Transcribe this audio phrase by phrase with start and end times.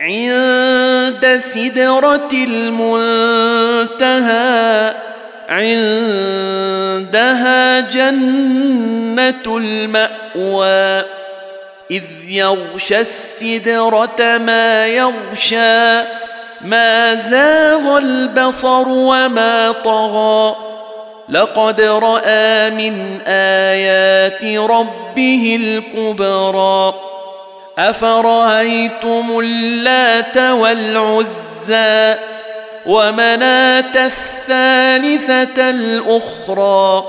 [0.00, 4.16] عند سدره المنتهى
[5.48, 6.20] عندها
[7.80, 11.04] جنه الماوى.
[11.90, 16.02] اذ يغشى السدره ما يغشى.
[16.60, 20.56] ما زاغ البصر وما طغى.
[21.28, 26.94] لقد رأى من آيات ربه الكبرى.
[27.78, 32.14] أفرأيتم اللات والعزى
[32.86, 37.04] ومناة الثالثة الأخرى؟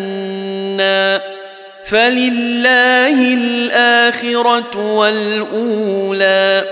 [1.89, 6.65] فلله الاخره والاولى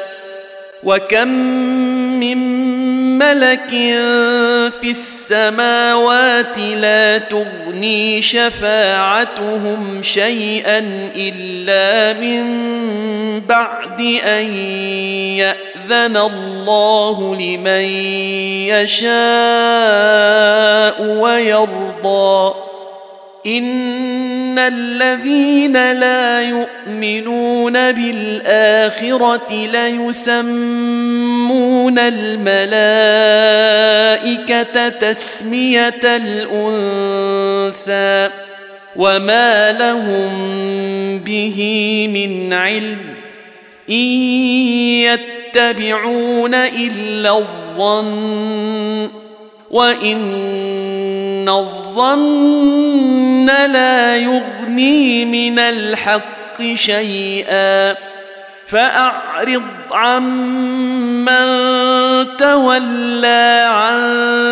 [0.84, 1.28] وكم
[2.20, 2.38] من
[3.18, 3.70] ملك
[4.82, 10.80] في السماوات لا تغني شفاعتهم شيئا
[11.16, 12.44] الا من
[13.40, 14.46] بعد ان
[15.38, 17.84] ياذن الله لمن
[18.70, 19.08] يشاء
[21.02, 22.67] ويرضى
[23.46, 30.40] ان الذين لا يؤمنون بالاخره ليسمون
[32.00, 33.30] الملائكه
[34.90, 37.28] تسميه الانثى
[38.96, 40.30] وما لهم
[41.20, 41.60] به
[42.14, 43.00] من علم
[43.90, 43.96] ان
[45.56, 49.10] يتبعون الا الظن
[49.72, 50.18] وان
[51.50, 57.96] الظن لا يغني من الحق شيئا
[58.68, 61.38] فاعرض عمن
[62.38, 64.02] تولى عن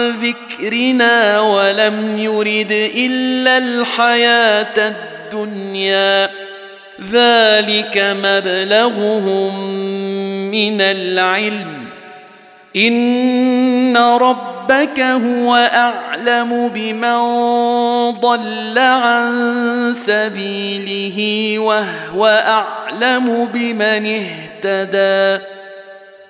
[0.10, 4.94] ذكرنا ولم يرد الا الحياة
[5.34, 6.30] الدنيا
[7.12, 9.70] ذلك مبلغهم
[10.52, 11.85] من العلم
[12.76, 17.22] ان ربك هو اعلم بمن
[18.12, 19.34] ضل عن
[20.06, 25.44] سبيله وهو اعلم بمن اهتدى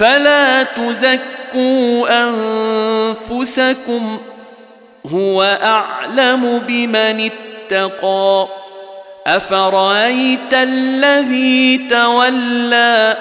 [0.00, 2.08] فلا تزكوا
[3.30, 4.18] أنفسكم
[5.06, 8.48] هو أعلم بمن اتقى.
[9.26, 13.16] أفرأيت الذي تولى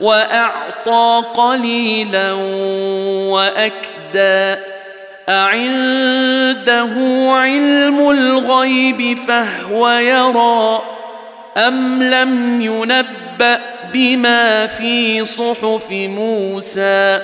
[0.00, 2.32] وأعطى قليلا
[3.32, 4.62] وأكدى؟
[5.28, 6.92] أعنده
[7.32, 10.82] علم الغيب فهو يرى.
[11.56, 17.20] أم لم ينبأ بما في صحف موسى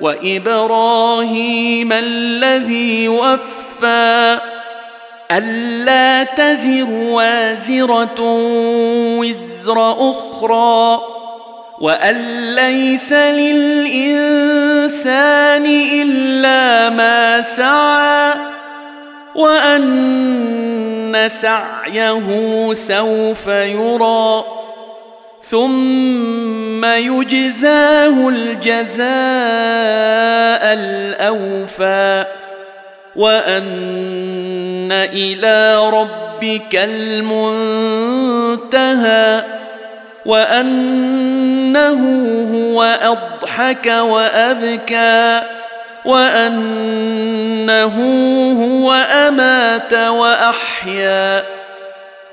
[0.00, 4.38] وإبراهيم الذي وفى.
[5.30, 8.20] ألا تزر وازرة
[9.18, 11.00] وزر أخرى
[11.80, 14.06] وأن ليس للإنسان
[16.02, 18.34] إلا ما سعى
[19.34, 24.57] وأن سعيه سوف يرى.
[25.42, 29.08] ثم يجزاه الجزاء
[30.74, 32.24] الأوفى
[33.16, 37.98] وأن إلى ربك المنتهى
[40.26, 42.00] وأنه
[42.54, 45.42] هو أضحك وأبكى
[46.04, 47.96] وأنه
[48.62, 51.44] هو أمات وأحيا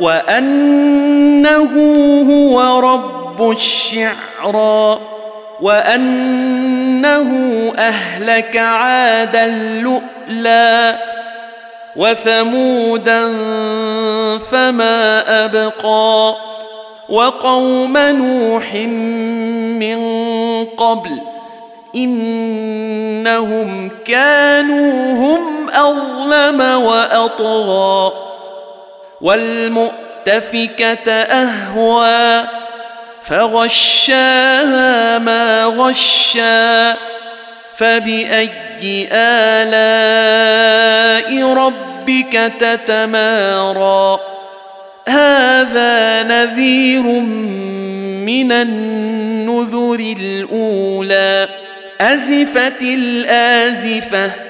[0.00, 1.72] وأنه
[2.30, 4.98] هو رب الشعرى
[5.60, 7.30] وأنه
[7.76, 9.46] أهلك عادا
[9.80, 10.96] لؤلا
[11.96, 13.22] وثمودا
[14.50, 16.36] فما أبقى
[17.08, 18.74] وقوم نوح
[19.80, 20.00] من
[20.64, 21.20] قبل
[21.96, 28.29] إنهم كانوا هم أظلم وأطغى.
[29.20, 32.48] والمؤتفكة أهوى
[33.22, 36.96] فغشاها ما غشا
[37.76, 40.32] فبأي آلاء
[41.52, 44.20] ربك تتمارى؟
[45.08, 47.02] هذا نذير
[48.26, 51.48] من النذر الأولى
[52.00, 54.49] أزفت الآزفة